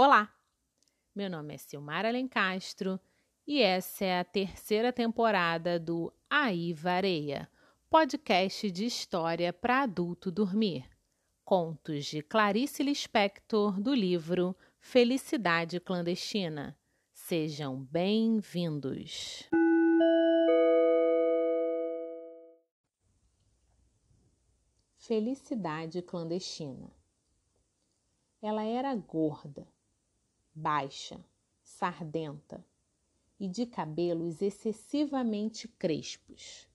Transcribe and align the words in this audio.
Olá! 0.00 0.32
Meu 1.12 1.28
nome 1.28 1.54
é 1.54 1.58
Silmara 1.58 2.06
Alencastro 2.06 3.00
e 3.44 3.60
essa 3.60 4.04
é 4.04 4.20
a 4.20 4.24
terceira 4.24 4.92
temporada 4.92 5.76
do 5.76 6.14
Aí 6.30 6.72
Vareia, 6.72 7.50
podcast 7.90 8.70
de 8.70 8.84
história 8.84 9.52
para 9.52 9.82
adulto 9.82 10.30
dormir. 10.30 10.88
Contos 11.44 12.04
de 12.04 12.22
Clarice 12.22 12.84
Lispector 12.84 13.80
do 13.80 13.92
livro 13.92 14.56
Felicidade 14.78 15.80
Clandestina. 15.80 16.78
Sejam 17.12 17.82
bem-vindos! 17.82 19.50
Felicidade 24.96 26.00
Clandestina. 26.02 26.88
Ela 28.40 28.62
era 28.62 28.94
gorda 28.94 29.66
baixa, 30.58 31.24
sardenta 31.62 32.66
e 33.38 33.46
de 33.46 33.64
cabelos 33.64 34.42
excessivamente 34.42 35.68
crespos, 35.68 36.68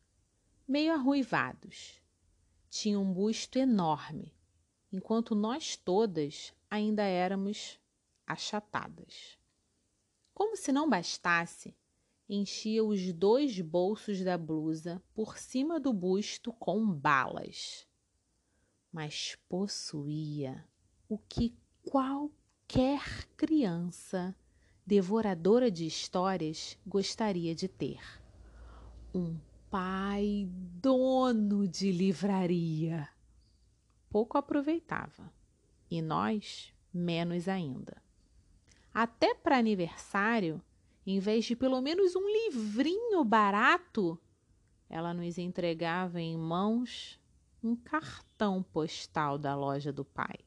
meio 0.66 0.94
arruivados. 0.94 2.02
Tinha 2.70 2.98
um 2.98 3.12
busto 3.12 3.60
enorme, 3.60 4.34
enquanto 4.92 5.36
nós 5.36 5.76
todas 5.76 6.54
ainda 6.70 7.04
éramos 7.04 7.78
achatadas. 8.26 9.38
Como 10.34 10.56
se 10.56 10.72
não 10.72 10.90
bastasse, 10.90 11.76
enchia 12.28 12.84
os 12.84 13.12
dois 13.12 13.60
bolsos 13.60 14.24
da 14.24 14.38
blusa 14.38 15.04
por 15.14 15.38
cima 15.38 15.78
do 15.78 15.92
busto 15.92 16.54
com 16.54 16.90
balas. 16.90 17.86
Mas 18.92 19.38
possuía 19.50 20.66
o 21.10 21.18
que 21.18 21.56
qual 21.84 22.32
qualquer 22.74 23.28
criança 23.38 24.36
devoradora 24.84 25.70
de 25.70 25.86
histórias 25.86 26.76
gostaria 26.84 27.54
de 27.54 27.68
ter. 27.68 28.02
Um 29.14 29.38
pai 29.70 30.50
dono 30.50 31.68
de 31.68 31.92
livraria. 31.92 33.08
Pouco 34.10 34.40
aproveitava, 34.40 35.32
e 35.90 36.02
nós 36.02 36.74
menos 36.92 37.48
ainda. 37.48 38.02
Até 38.92 39.36
para 39.36 39.60
aniversário, 39.60 40.60
em 41.06 41.20
vez 41.20 41.46
de 41.46 41.56
pelo 41.56 41.80
menos 41.80 42.16
um 42.16 42.28
livrinho 42.28 43.24
barato, 43.24 44.20
ela 44.90 45.14
nos 45.14 45.38
entregava 45.38 46.20
em 46.20 46.36
mãos 46.36 47.20
um 47.64 47.76
cartão 47.76 48.64
postal 48.64 49.38
da 49.38 49.56
loja 49.56 49.94
do 49.94 50.04
pai. 50.04 50.40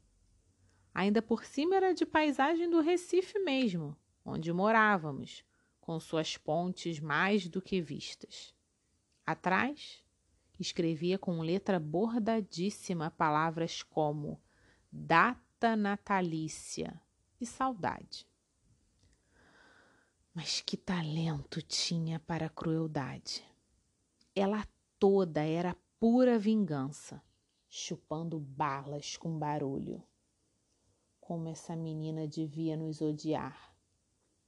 Ainda 0.97 1.21
por 1.21 1.45
cima 1.45 1.77
era 1.77 1.93
de 1.93 2.07
paisagem 2.07 2.71
do 2.71 2.81
Recife 2.81 3.39
mesmo, 3.41 3.95
onde 4.25 4.51
morávamos, 4.51 5.45
com 5.79 6.01
suas 6.01 6.39
pontes 6.39 6.99
mais 6.99 7.47
do 7.47 7.61
que 7.61 7.83
vistas. 7.83 8.55
Atrás, 9.27 10.03
escrevia 10.59 11.19
com 11.19 11.43
letra 11.43 11.79
bordadíssima 11.79 13.11
palavras 13.11 13.83
como 13.83 14.41
data 14.91 15.77
natalícia 15.77 16.99
e 17.39 17.45
saudade. 17.45 18.27
Mas 20.33 20.63
que 20.63 20.79
talento 20.79 21.61
tinha 21.61 22.19
para 22.21 22.47
a 22.47 22.49
crueldade! 22.51 23.45
Ela 24.35 24.67
toda 24.99 25.43
era 25.43 25.77
pura 26.01 26.39
vingança, 26.39 27.23
chupando 27.69 28.41
balas 28.41 29.19
com 29.19 29.39
barulho 29.39 30.03
como 31.27 31.49
essa 31.49 31.75
menina 31.75 32.29
devia 32.29 32.77
nos 32.77 33.03
odiar. 33.03 33.77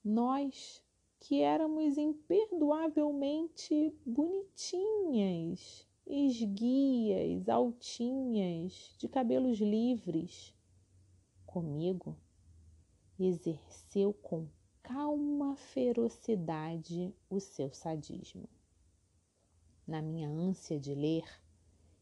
Nós, 0.04 0.80
que 1.18 1.42
éramos 1.42 1.98
imperdoavelmente 1.98 3.92
bonitinhas, 4.06 5.88
esguias, 6.06 7.48
altinhas, 7.48 8.94
de 8.96 9.08
cabelos 9.08 9.58
livres. 9.58 10.54
Comigo, 11.44 12.16
exerceu 13.18 14.14
com 14.14 14.46
calma 14.80 15.56
ferocidade 15.56 17.12
o 17.28 17.40
seu 17.40 17.72
sadismo. 17.72 18.48
Na 19.84 20.00
minha 20.00 20.30
ânsia 20.30 20.78
de 20.78 20.94
ler, 20.94 21.24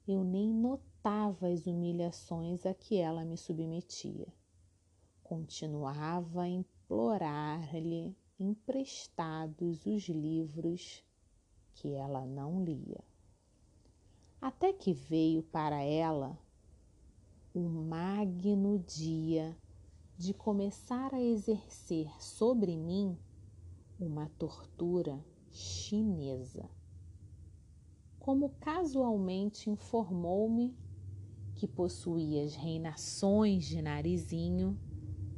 eu 0.06 0.22
nem 0.22 0.53
notava 0.53 1.48
as 1.48 1.66
humilhações 1.66 2.66
a 2.66 2.75
que 2.75 2.97
ela 2.97 3.25
me 3.25 3.38
submetia 3.38 4.31
continuava 5.26 6.42
a 6.42 6.48
implorar-lhe 6.48 8.16
emprestados 8.38 9.84
os 9.84 10.09
livros 10.09 11.04
que 11.75 11.92
ela 11.94 12.25
não 12.25 12.62
lia. 12.62 13.03
Até 14.41 14.72
que 14.72 14.94
veio 14.94 15.42
para 15.42 15.82
ela 15.82 16.38
o 17.53 17.59
magno 17.59 18.78
dia 18.78 19.56
de 20.16 20.32
começar 20.32 21.12
a 21.12 21.20
exercer 21.20 22.09
sobre 22.22 22.76
mim 22.76 23.19
uma 23.98 24.28
tortura 24.38 25.19
chinesa. 25.50 26.70
Como 28.20 28.50
casualmente 28.60 29.70
informou-me 29.70 30.72
que 31.56 31.66
possuía 31.66 32.44
as 32.44 32.54
reinações 32.54 33.65
de 33.65 33.82
narizinho 33.82 34.78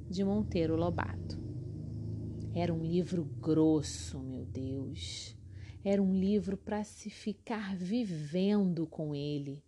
de 0.09 0.25
Monteiro 0.25 0.75
Lobato. 0.75 1.39
Era 2.55 2.73
um 2.73 2.83
livro 2.83 3.25
grosso, 3.25 4.19
meu 4.21 4.45
Deus. 4.47 5.37
Era 5.85 6.03
um 6.03 6.19
livro 6.19 6.57
para 6.57 6.83
se 6.83 7.11
ficar 7.11 7.77
vivendo 7.77 8.87
com 8.87 9.15
ele, 9.15 9.63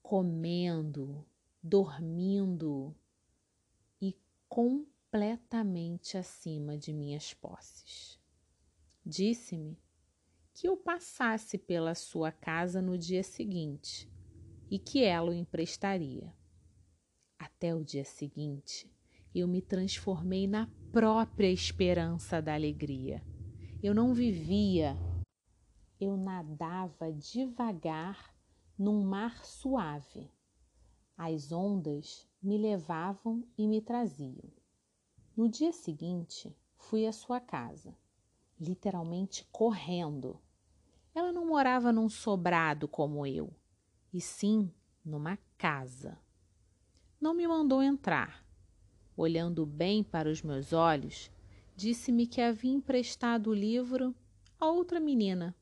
comendo, 0.00 1.26
dormindo 1.62 2.96
e 4.00 4.16
completamente 4.48 6.16
acima 6.16 6.78
de 6.78 6.92
minhas 6.92 7.34
posses. 7.34 8.18
Disse-me 9.04 9.76
que 10.54 10.68
eu 10.68 10.76
passasse 10.76 11.58
pela 11.58 11.94
sua 11.94 12.30
casa 12.30 12.80
no 12.80 12.96
dia 12.96 13.22
seguinte 13.22 14.08
e 14.70 14.78
que 14.78 15.02
ela 15.02 15.30
o 15.30 15.34
emprestaria. 15.34 16.32
Até 17.38 17.74
o 17.74 17.82
dia 17.82 18.04
seguinte, 18.04 18.90
eu 19.34 19.46
me 19.46 19.62
transformei 19.62 20.46
na 20.46 20.68
própria 20.92 21.50
esperança 21.50 22.42
da 22.42 22.54
alegria. 22.54 23.24
Eu 23.82 23.94
não 23.94 24.12
vivia, 24.12 24.96
eu 26.00 26.16
nadava 26.16 27.12
devagar 27.12 28.34
num 28.76 29.04
mar 29.04 29.44
suave. 29.44 30.30
As 31.16 31.52
ondas 31.52 32.28
me 32.42 32.58
levavam 32.58 33.46
e 33.56 33.68
me 33.68 33.80
traziam. 33.80 34.50
No 35.36 35.48
dia 35.48 35.72
seguinte, 35.72 36.56
fui 36.76 37.06
à 37.06 37.12
sua 37.12 37.40
casa, 37.40 37.96
literalmente 38.58 39.46
correndo. 39.52 40.40
Ela 41.14 41.32
não 41.32 41.46
morava 41.46 41.92
num 41.92 42.08
sobrado 42.08 42.88
como 42.88 43.26
eu, 43.26 43.54
e 44.12 44.20
sim 44.20 44.72
numa 45.04 45.38
casa. 45.56 46.18
Não 47.20 47.34
me 47.34 47.46
mandou 47.46 47.82
entrar 47.82 48.49
olhando 49.20 49.66
bem 49.66 50.02
para 50.02 50.30
os 50.30 50.40
meus 50.40 50.72
olhos, 50.72 51.30
disse-me 51.76 52.26
que 52.26 52.40
havia 52.40 52.72
emprestado 52.72 53.50
o 53.50 53.54
livro 53.54 54.14
a 54.58 54.66
outra 54.70 54.98
menina 54.98 55.54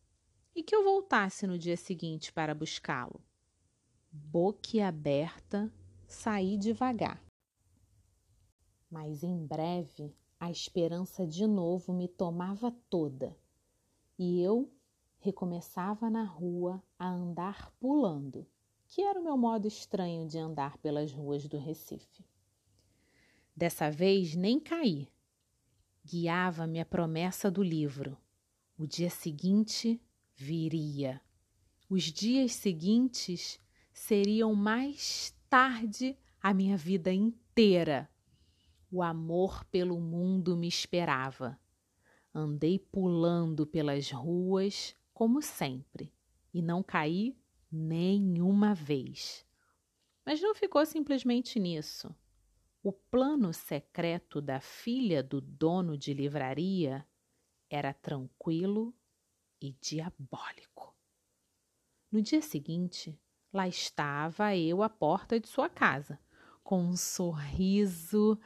e 0.54 0.62
que 0.62 0.74
eu 0.74 0.84
voltasse 0.84 1.44
no 1.44 1.58
dia 1.58 1.76
seguinte 1.76 2.32
para 2.32 2.54
buscá-lo. 2.54 3.20
Boquiaberta, 4.12 5.72
saí 6.06 6.56
devagar. 6.56 7.20
Mas 8.88 9.24
em 9.24 9.44
breve 9.44 10.15
a 10.38 10.50
esperança 10.50 11.27
de 11.27 11.44
novo 11.44 11.92
me 11.92 12.06
tomava 12.06 12.71
toda 12.88 13.36
e 14.16 14.41
eu 14.41 14.72
recomeçava 15.18 16.09
na 16.09 16.22
rua 16.22 16.80
a 16.97 17.09
andar 17.09 17.72
pulando, 17.80 18.47
que 18.86 19.03
era 19.03 19.21
o 19.21 19.24
meu 19.24 19.36
modo 19.36 19.66
estranho 19.66 20.28
de 20.28 20.38
andar 20.38 20.78
pelas 20.78 21.12
ruas 21.12 21.48
do 21.48 21.59
Recife. 21.59 22.24
Dessa 23.59 23.91
vez 23.91 24.37
nem 24.37 24.60
caí. 24.60 25.09
Guiava-me 26.05 26.78
a 26.78 26.84
promessa 26.84 27.51
do 27.51 27.60
livro. 27.60 28.16
O 28.78 28.87
dia 28.87 29.10
seguinte 29.10 30.01
viria. 30.37 31.21
Os 31.91 32.05
dias 32.05 32.53
seguintes 32.53 33.59
seriam 33.93 34.55
mais 34.55 35.37
tarde 35.51 36.16
a 36.41 36.55
minha 36.55 36.77
vida 36.77 37.13
inteira. 37.13 38.09
O 38.93 39.03
amor 39.03 39.65
pelo 39.65 39.99
mundo 39.99 40.57
me 40.57 40.69
esperava. 40.69 41.59
Andei 42.33 42.78
pulando 42.78 43.66
pelas 43.66 44.09
ruas 44.13 44.95
como 45.13 45.43
sempre 45.43 46.15
e 46.55 46.63
não 46.63 46.81
caí 46.81 47.37
nenhuma 47.72 48.72
vez. 48.72 49.45
Mas 50.25 50.41
não 50.41 50.55
ficou 50.55 50.87
simplesmente 50.87 51.59
nisso. 51.59 52.15
O 52.88 52.92
plano 52.92 53.52
secreto 53.52 54.40
da 54.40 54.60
filha 54.60 55.22
do 55.22 55.42
dono 55.42 55.94
de 55.94 56.14
livraria 56.14 57.06
era 57.68 57.92
tranquilo 57.92 58.94
e 59.60 59.72
diabólico. 59.78 60.96
No 62.10 62.22
dia 62.22 62.40
seguinte, 62.40 63.20
lá 63.52 63.68
estava 63.68 64.56
eu 64.56 64.82
à 64.82 64.88
porta 64.88 65.38
de 65.38 65.46
sua 65.46 65.68
casa, 65.68 66.18
com 66.64 66.80
um 66.80 66.96
sorriso 66.96 68.40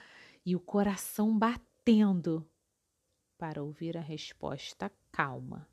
e 0.44 0.56
o 0.56 0.60
coração 0.60 1.38
batendo, 1.38 2.44
para 3.38 3.62
ouvir 3.62 3.96
a 3.96 4.00
resposta 4.00 4.90
calma. 5.12 5.68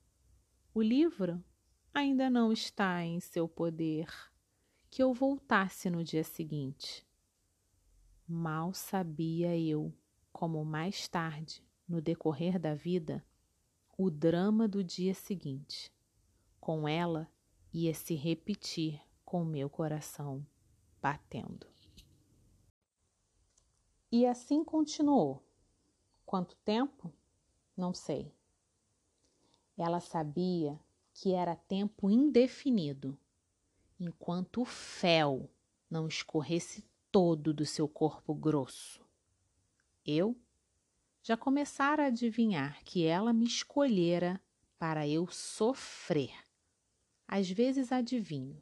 O 0.76 0.82
livro 0.84 1.44
ainda 1.92 2.30
não 2.30 2.54
está 2.54 3.04
em 3.04 3.20
seu 3.20 3.50
poder. 3.50 4.08
Que 4.92 5.02
eu 5.02 5.12
voltasse 5.12 5.90
no 5.90 6.04
dia 6.04 6.24
seguinte. 6.24 7.09
Mal 8.32 8.76
sabia 8.76 9.58
eu, 9.58 9.92
como 10.32 10.64
mais 10.64 11.08
tarde, 11.08 11.64
no 11.88 12.00
decorrer 12.00 12.60
da 12.60 12.76
vida, 12.76 13.26
o 13.98 14.12
drama 14.12 14.68
do 14.68 14.84
dia 14.84 15.16
seguinte. 15.16 15.92
Com 16.60 16.88
ela 16.88 17.28
ia 17.74 17.92
se 17.92 18.14
repetir 18.14 19.02
com 19.26 19.44
meu 19.44 19.68
coração 19.68 20.46
batendo. 21.02 21.66
E 24.12 24.28
assim 24.28 24.64
continuou. 24.64 25.44
Quanto 26.24 26.56
tempo? 26.58 27.12
Não 27.76 27.96
sei. 27.96 28.32
Ela 29.76 30.00
sabia 30.00 30.80
que 31.16 31.34
era 31.34 31.56
tempo 31.56 32.12
indefinido, 32.12 33.18
enquanto 34.00 34.62
o 34.62 34.66
fel 34.66 35.50
não 35.90 36.08
escorresse 36.08 36.88
todo 37.12 37.54
do 37.54 37.66
seu 37.66 37.88
corpo 37.88 38.34
grosso. 38.34 39.06
Eu 40.06 40.40
já 41.22 41.36
começara 41.36 42.04
a 42.04 42.08
adivinhar 42.08 42.84
que 42.84 43.06
ela 43.06 43.34
me 43.34 43.46
escolhera 43.46 44.42
para 44.78 45.08
eu 45.08 45.28
sofrer. 45.28 46.34
Às 47.28 47.50
vezes 47.50 47.92
adivinho, 47.92 48.62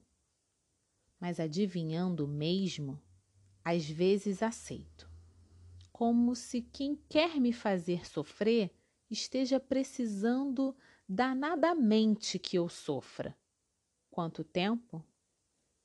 mas 1.20 1.40
adivinhando 1.40 2.28
mesmo, 2.28 3.02
às 3.64 3.88
vezes 3.88 4.44
aceito. 4.44 5.10
Como 5.92 6.36
se 6.36 6.62
quem 6.62 6.96
quer 7.10 7.40
me 7.40 7.54
fazer 7.54 8.06
sofrer 8.06 8.72
esteja 9.10 9.60
precisando 9.60 10.76
danadamente 11.08 12.38
que 12.38 12.58
eu 12.58 12.68
sofra. 12.68 13.38
Quanto 14.12 14.44
tempo? 14.44 15.04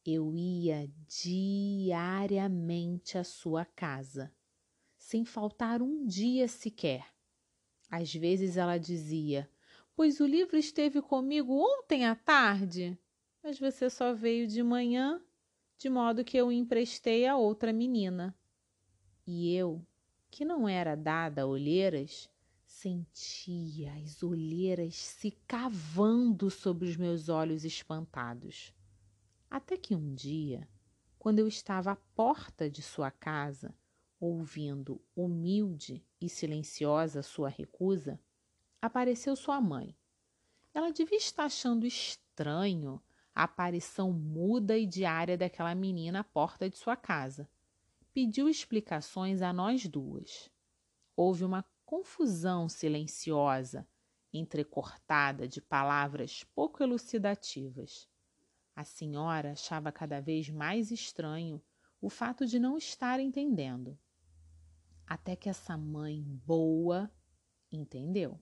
Eu 0.04 0.34
ia 0.34 0.90
diariamente 1.06 3.16
à 3.16 3.22
sua 3.22 3.64
casa, 3.64 4.34
sem 4.98 5.24
faltar 5.24 5.80
um 5.80 6.04
dia 6.04 6.48
sequer. 6.48 7.06
Às 7.88 8.12
vezes 8.12 8.56
ela 8.56 8.78
dizia: 8.78 9.48
Pois 9.94 10.18
o 10.18 10.26
livro 10.26 10.56
esteve 10.56 11.00
comigo 11.00 11.54
ontem 11.54 12.04
à 12.04 12.16
tarde, 12.16 12.98
mas 13.44 13.60
você 13.60 13.88
só 13.88 14.12
veio 14.12 14.48
de 14.48 14.60
manhã, 14.60 15.22
de 15.78 15.88
modo 15.88 16.24
que 16.24 16.36
eu 16.36 16.48
o 16.48 16.52
emprestei 16.52 17.24
a 17.24 17.36
outra 17.36 17.72
menina. 17.72 18.36
E 19.24 19.54
eu, 19.54 19.86
que 20.28 20.44
não 20.44 20.68
era 20.68 20.96
dada 20.96 21.42
a 21.42 21.46
olheiras, 21.46 22.28
sentia 22.66 23.94
as 23.94 24.20
olheiras 24.20 24.96
se 24.96 25.30
cavando 25.46 26.50
sobre 26.50 26.88
os 26.88 26.96
meus 26.96 27.28
olhos 27.28 27.64
espantados. 27.64 28.74
Até 29.52 29.76
que 29.76 29.94
um 29.94 30.14
dia, 30.14 30.66
quando 31.18 31.38
eu 31.38 31.46
estava 31.46 31.92
à 31.92 31.96
porta 32.14 32.70
de 32.70 32.80
sua 32.80 33.10
casa, 33.10 33.74
ouvindo 34.18 34.98
humilde 35.14 36.02
e 36.18 36.26
silenciosa 36.26 37.22
sua 37.22 37.50
recusa, 37.50 38.18
apareceu 38.80 39.36
sua 39.36 39.60
mãe. 39.60 39.94
Ela 40.72 40.90
devia 40.90 41.18
estar 41.18 41.44
achando 41.44 41.84
estranho 41.84 42.98
a 43.34 43.42
aparição 43.42 44.10
muda 44.10 44.78
e 44.78 44.86
diária 44.86 45.36
daquela 45.36 45.74
menina 45.74 46.20
à 46.20 46.24
porta 46.24 46.70
de 46.70 46.78
sua 46.78 46.96
casa. 46.96 47.46
Pediu 48.14 48.48
explicações 48.48 49.42
a 49.42 49.52
nós 49.52 49.86
duas. 49.86 50.50
Houve 51.14 51.44
uma 51.44 51.62
confusão 51.84 52.70
silenciosa, 52.70 53.86
entrecortada 54.32 55.46
de 55.46 55.60
palavras 55.60 56.42
pouco 56.54 56.82
elucidativas. 56.82 58.10
A 58.74 58.84
senhora 58.84 59.52
achava 59.52 59.92
cada 59.92 60.20
vez 60.20 60.48
mais 60.48 60.90
estranho 60.90 61.62
o 62.00 62.08
fato 62.08 62.46
de 62.46 62.58
não 62.58 62.76
estar 62.76 63.20
entendendo. 63.20 63.98
Até 65.06 65.36
que 65.36 65.48
essa 65.48 65.76
mãe 65.76 66.22
boa 66.46 67.12
entendeu. 67.70 68.40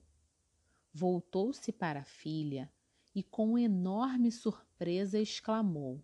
Voltou-se 0.93 1.71
para 1.71 2.01
a 2.01 2.05
filha 2.05 2.71
e, 3.13 3.21
com 3.21 3.57
enorme 3.57 4.31
surpresa, 4.31 5.19
exclamou: 5.19 6.03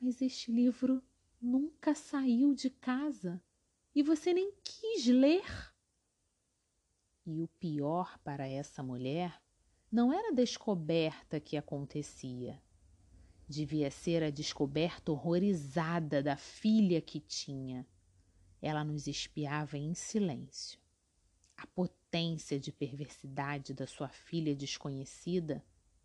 Mas 0.00 0.20
este 0.20 0.50
livro 0.50 1.02
nunca 1.40 1.94
saiu 1.94 2.54
de 2.54 2.68
casa 2.68 3.42
e 3.94 4.02
você 4.02 4.34
nem 4.34 4.52
quis 4.62 5.06
ler. 5.06 5.72
E 7.24 7.40
o 7.40 7.48
pior 7.48 8.18
para 8.18 8.46
essa 8.46 8.82
mulher 8.82 9.42
não 9.90 10.12
era 10.12 10.28
a 10.28 10.34
descoberta 10.34 11.40
que 11.40 11.56
acontecia. 11.56 12.62
Devia 13.48 13.90
ser 13.90 14.22
a 14.22 14.30
descoberta 14.30 15.12
horrorizada 15.12 16.22
da 16.22 16.36
filha 16.36 17.00
que 17.00 17.20
tinha. 17.20 17.86
Ela 18.60 18.82
nos 18.82 19.06
espiava 19.06 19.78
em 19.78 19.94
silêncio. 19.94 20.80
A 21.56 21.66
potência 21.66 22.58
de 22.58 22.72
perversidade 22.72 23.72
da 23.72 23.86
sua 23.86 24.08
filha 24.08 24.54
desconhecida 24.54 25.64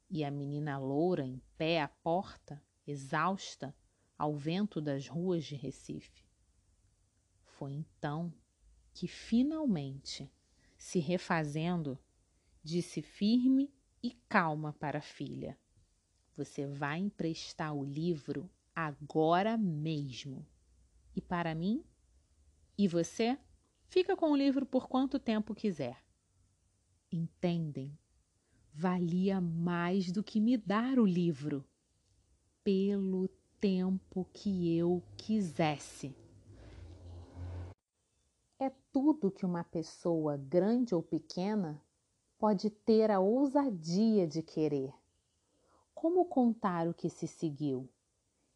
e 0.10 0.24
a 0.24 0.30
menina 0.30 0.78
loura 0.78 1.26
em 1.26 1.42
pé 1.58 1.82
à 1.82 1.88
porta, 1.88 2.62
exausta, 2.86 3.76
ao 4.18 4.36
vento 4.36 4.80
das 4.80 5.08
ruas 5.08 5.44
de 5.46 5.56
Recife. 5.56 6.24
Foi 7.44 7.72
então 7.72 8.32
que 8.94 9.08
finalmente 9.08 10.32
se 10.78 11.00
refazendo, 11.00 11.98
disse 12.64 13.02
firme 13.02 13.74
e 14.04 14.12
calma 14.28 14.74
para 14.74 15.00
a 15.00 15.02
filha: 15.02 15.58
Você 16.44 16.66
vai 16.66 16.98
emprestar 16.98 17.72
o 17.72 17.84
livro 17.84 18.50
agora 18.76 19.56
mesmo. 19.56 20.44
E 21.16 21.22
para 21.22 21.54
mim? 21.54 21.86
E 22.76 22.88
você? 22.88 23.38
Fica 23.86 24.18
com 24.18 24.32
o 24.32 24.36
livro 24.36 24.66
por 24.66 24.88
quanto 24.88 25.20
tempo 25.20 25.54
quiser. 25.54 26.04
Entendem? 27.12 27.96
Valia 28.74 29.40
mais 29.40 30.12
do 30.12 30.24
que 30.24 30.42
me 30.42 30.58
dar 30.58 30.98
o 30.98 31.06
livro. 31.06 31.64
Pelo 32.64 33.28
tempo 33.60 34.28
que 34.34 34.76
eu 34.76 35.04
quisesse 35.16 36.16
é 38.60 38.72
tudo 38.92 39.30
que 39.30 39.46
uma 39.46 39.64
pessoa, 39.64 40.38
grande 40.38 40.96
ou 40.96 41.04
pequena, 41.04 41.80
pode 42.40 42.72
ter 42.72 43.12
a 43.12 43.20
ousadia 43.20 44.28
de 44.28 44.42
querer. 44.42 45.01
Como 46.02 46.26
contar 46.26 46.88
o 46.88 46.96
que 46.96 47.12
se 47.12 47.28
seguiu? 47.28 47.88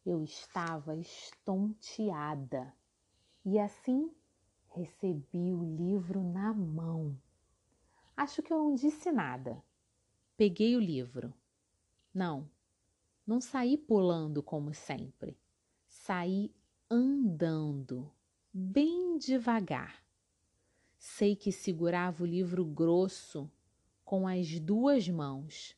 Eu 0.04 0.24
estava 0.24 0.96
estonteada 0.96 2.74
e 3.44 3.56
assim 3.56 4.10
recebi 4.74 5.54
o 5.54 5.62
livro 5.62 6.24
na 6.24 6.52
mão. 6.52 7.16
Acho 8.16 8.42
que 8.42 8.52
eu 8.52 8.58
não 8.58 8.74
disse 8.74 9.12
nada. 9.12 9.62
Peguei 10.36 10.74
o 10.74 10.80
livro. 10.80 11.32
Não, 12.12 12.50
não 13.24 13.40
saí 13.40 13.78
pulando 13.78 14.42
como 14.42 14.74
sempre. 14.74 15.38
Saí 15.86 16.52
andando 16.90 18.10
bem 18.52 19.16
devagar. 19.18 20.04
Sei 20.98 21.36
que 21.36 21.52
segurava 21.52 22.24
o 22.24 22.26
livro 22.26 22.64
grosso 22.64 23.48
com 24.04 24.26
as 24.26 24.58
duas 24.58 25.08
mãos, 25.08 25.76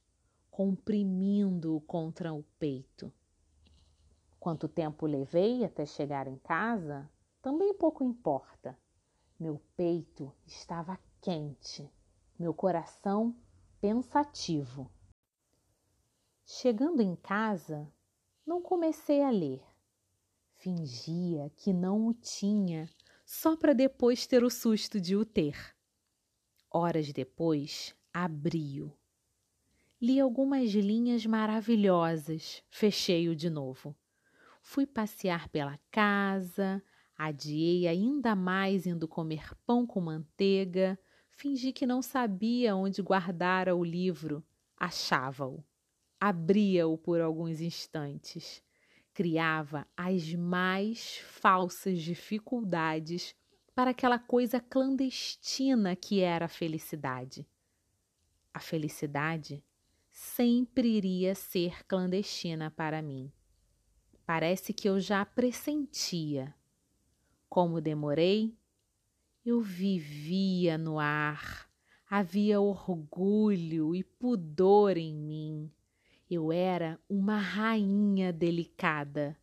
comprimindo-o 0.58 1.80
contra 1.82 2.34
o 2.34 2.42
peito. 2.58 3.12
Quanto 4.40 4.66
tempo 4.66 5.06
levei 5.06 5.64
até 5.64 5.86
chegar 5.86 6.26
em 6.26 6.36
casa, 6.36 7.08
também 7.40 7.72
pouco 7.72 8.02
importa. 8.02 8.76
Meu 9.38 9.62
peito 9.76 10.34
estava 10.44 10.98
quente, 11.20 11.88
meu 12.36 12.52
coração 12.52 13.36
pensativo. 13.80 14.90
Chegando 16.44 17.00
em 17.00 17.14
casa, 17.14 17.88
não 18.44 18.60
comecei 18.60 19.22
a 19.22 19.30
ler 19.30 19.62
fingia 20.56 21.52
que 21.54 21.72
não 21.72 22.08
o 22.08 22.12
tinha, 22.12 22.90
só 23.24 23.56
para 23.56 23.72
depois 23.72 24.26
ter 24.26 24.42
o 24.42 24.50
susto 24.50 25.00
de 25.00 25.14
o 25.14 25.24
ter. 25.24 25.56
Horas 26.68 27.12
depois, 27.12 27.94
abri-o. 28.12 28.92
Li 30.00 30.20
algumas 30.20 30.70
linhas 30.70 31.26
maravilhosas, 31.26 32.62
fechei-o 32.70 33.34
de 33.34 33.50
novo. 33.50 33.96
Fui 34.62 34.86
passear 34.86 35.48
pela 35.48 35.78
casa, 35.90 36.82
Adiei 37.18 37.88
ainda 37.88 38.36
mais 38.36 38.86
indo 38.86 39.08
comer 39.08 39.52
pão 39.66 39.84
com 39.84 40.00
manteiga, 40.00 40.96
fingi 41.32 41.72
que 41.72 41.84
não 41.84 42.00
sabia 42.00 42.76
onde 42.76 43.02
guardara 43.02 43.74
o 43.74 43.82
livro, 43.82 44.46
achava-o, 44.76 45.64
abria-o 46.20 46.96
por 46.96 47.20
alguns 47.20 47.60
instantes, 47.60 48.62
criava 49.12 49.84
as 49.96 50.32
mais 50.32 51.18
falsas 51.18 52.00
dificuldades 52.00 53.34
para 53.74 53.90
aquela 53.90 54.20
coisa 54.20 54.60
clandestina 54.60 55.96
que 55.96 56.20
era 56.20 56.44
a 56.44 56.48
felicidade. 56.48 57.44
A 58.54 58.60
felicidade 58.60 59.60
sempre 60.18 60.88
iria 60.88 61.32
ser 61.32 61.87
clandestina 61.87 62.72
para 62.72 63.00
mim. 63.00 63.30
Parece 64.26 64.72
que 64.72 64.88
eu 64.88 64.98
já 64.98 65.25
pressentia. 65.25 66.52
Como 67.48 67.80
demorei, 67.80 68.58
eu 69.46 69.60
vivia 69.60 70.76
no 70.76 70.98
ar, 70.98 71.70
havia 72.10 72.60
orgulho 72.60 73.94
e 73.94 74.02
pudor 74.02 74.96
em 74.96 75.14
mim. 75.14 75.72
Eu 76.28 76.50
era 76.50 77.00
uma 77.08 77.38
rainha 77.38 78.32
delicada. 78.32 79.38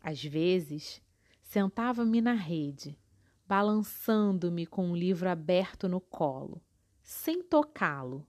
Às 0.00 0.22
vezes, 0.22 1.00
sentava-me 1.44 2.20
na 2.20 2.34
rede, 2.34 2.98
balançando-me 3.46 4.66
com 4.66 4.88
um 4.88 4.96
livro 4.96 5.30
aberto 5.30 5.88
no 5.88 6.00
colo, 6.00 6.60
sem 7.02 7.40
tocá-lo, 7.40 8.26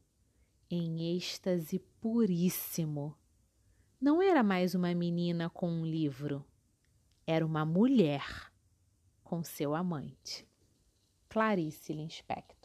em 0.75 1.15
êxtase 1.15 1.77
puríssimo. 2.01 3.15
Não 4.01 4.21
era 4.21 4.41
mais 4.41 4.73
uma 4.73 4.93
menina 4.95 5.49
com 5.49 5.69
um 5.69 5.85
livro, 5.85 6.43
era 7.27 7.45
uma 7.45 7.63
mulher 7.63 8.51
com 9.23 9.43
seu 9.43 9.75
amante. 9.75 10.47
Clarice 11.29 11.93
Lispector 11.93 12.62